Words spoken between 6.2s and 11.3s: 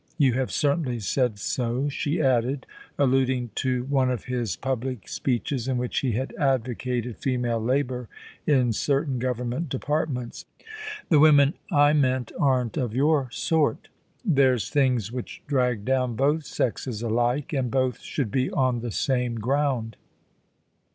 advocated female labour in certain Government departments. * The